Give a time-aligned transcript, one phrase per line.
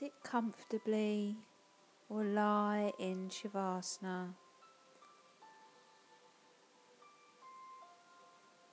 [0.00, 1.36] Sit comfortably
[2.08, 4.30] or lie in Shavasana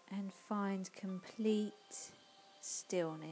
[0.10, 1.74] and find complete
[2.62, 3.28] stillness.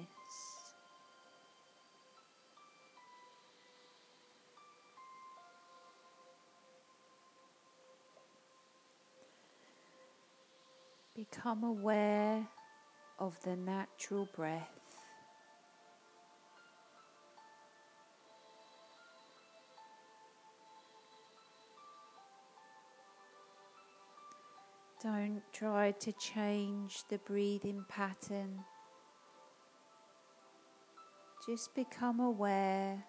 [11.15, 12.45] Become aware
[13.19, 14.84] of the natural breath.
[25.05, 28.63] Don't try to change the breathing pattern.
[31.45, 33.05] Just become aware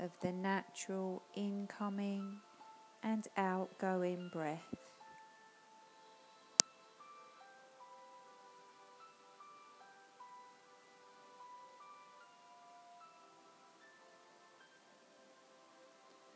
[0.00, 2.40] of the natural incoming
[3.02, 4.60] and outgoing breath.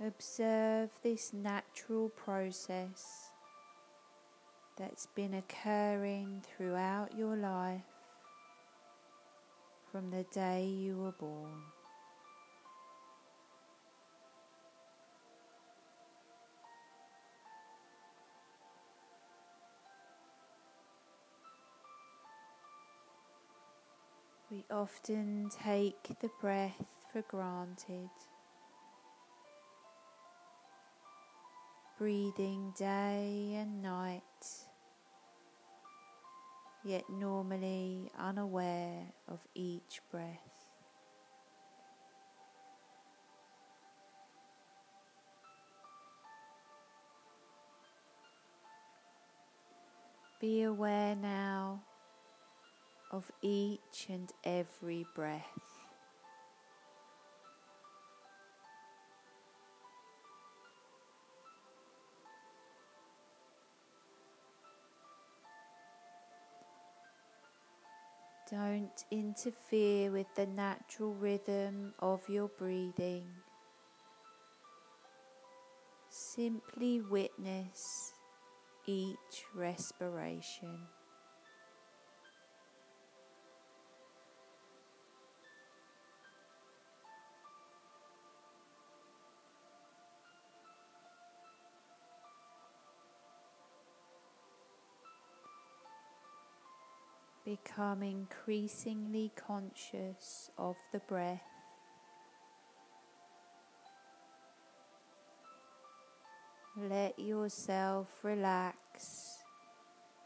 [0.01, 3.32] Observe this natural process
[4.83, 7.83] that's been occurring throughout your life
[9.93, 11.61] from the day you were born.
[24.51, 28.11] We often take the breath for granted.
[32.03, 34.23] breathing day and night,
[36.85, 40.39] yet normally unaware of each breath.
[50.41, 51.83] Be aware now
[53.13, 55.72] of each and every breath.
[68.53, 73.25] Don't interfere with the natural rhythm of your breathing.
[76.11, 78.13] Simply witness
[78.87, 80.81] each respiration.
[97.45, 101.43] Become increasingly conscious of the breath.
[106.77, 109.39] Let yourself relax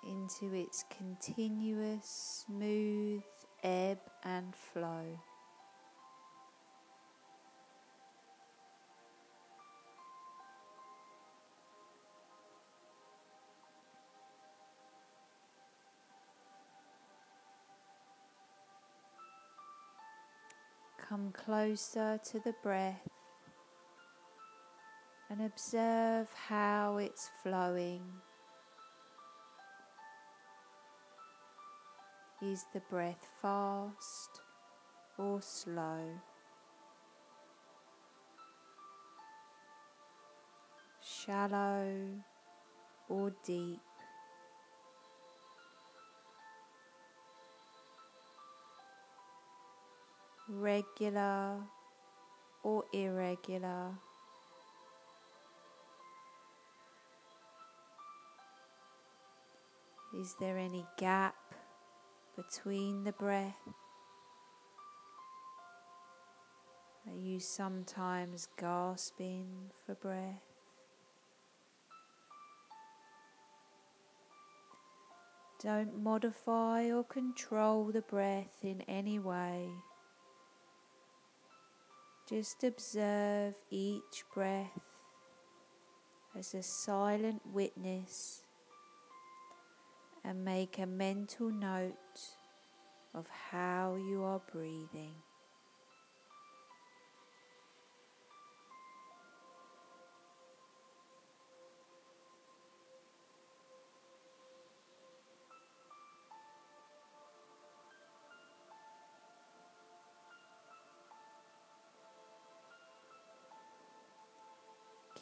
[0.06, 3.22] into its continuous, smooth
[3.65, 5.19] ebb and flow.
[21.16, 23.09] Come closer to the breath
[25.31, 28.03] and observe how it's flowing.
[32.43, 34.43] Is the breath fast
[35.16, 36.21] or slow?
[41.03, 42.10] Shallow
[43.09, 43.81] or deep?
[50.48, 51.58] Regular
[52.62, 53.90] or irregular.
[60.18, 61.34] Is there any gap
[62.36, 63.68] between the breath?
[67.06, 70.42] Are you sometimes gasping for breath?
[75.62, 79.69] Don't modify or control the breath in any way.
[82.28, 84.81] Just observe each breath
[86.37, 88.43] as a silent witness
[90.25, 91.94] and make a mental note
[93.14, 95.14] of how you are breathing.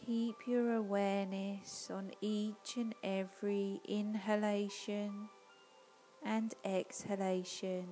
[0.06, 5.30] Keep your awareness on each and every inhalation
[6.22, 7.86] and exhalation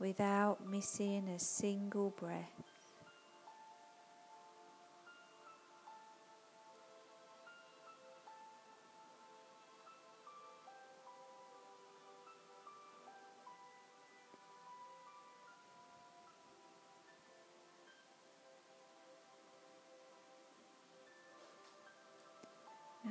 [0.00, 2.71] without missing a single breath.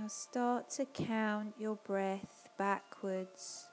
[0.01, 3.67] Now start to count your breath backwards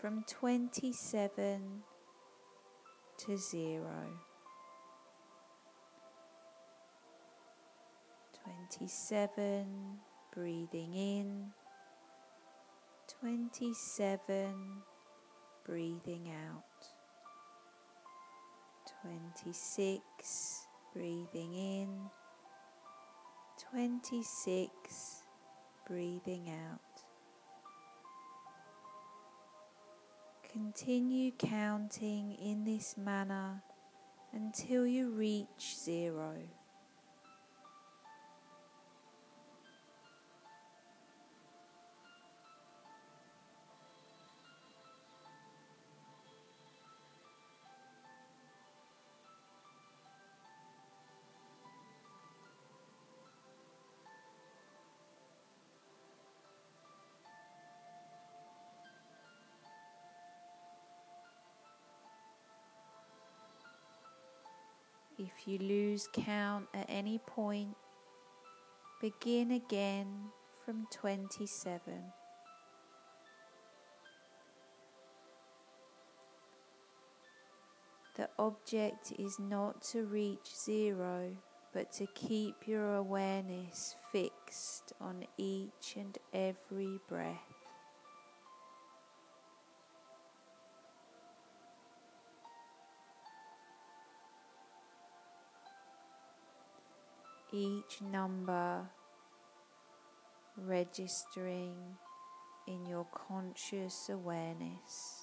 [0.00, 1.82] from 27
[3.18, 3.84] to 0.
[8.42, 9.66] 27,
[10.34, 11.46] breathing in,
[13.20, 14.54] 27,
[15.64, 16.88] breathing out,
[19.04, 21.88] 26, breathing in,
[23.70, 25.19] 26,
[25.90, 27.02] breathing out.
[30.52, 33.60] Continue counting in this manner
[34.32, 36.34] until you reach zero.
[65.22, 67.76] If you lose count at any point,
[69.02, 70.30] begin again
[70.64, 71.92] from 27.
[78.16, 81.36] The object is not to reach zero,
[81.74, 87.59] but to keep your awareness fixed on each and every breath.
[97.52, 98.88] Each number
[100.56, 101.76] registering
[102.66, 105.19] in your conscious awareness.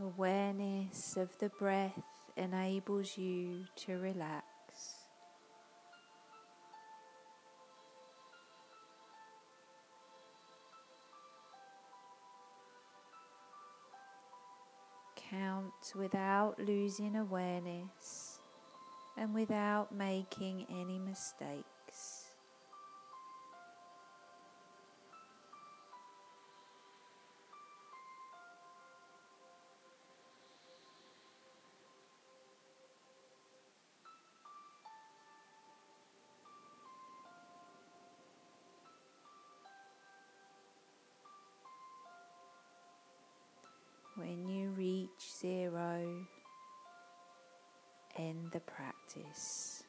[0.00, 1.92] Awareness of the breath
[2.36, 4.44] enables you to relax.
[15.16, 18.38] Count without losing awareness
[19.16, 21.77] and without making any mistakes.
[45.40, 46.26] Zero,
[48.16, 49.82] end the practice.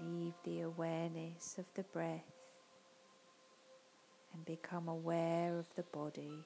[0.00, 2.20] Leave the awareness of the breath
[4.34, 6.44] and become aware of the body.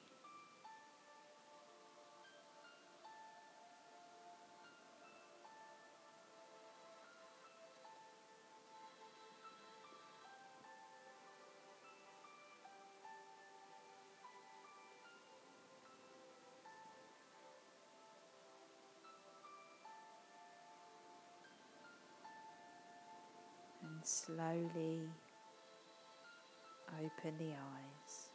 [24.07, 25.01] Slowly
[26.97, 28.26] open the eyes.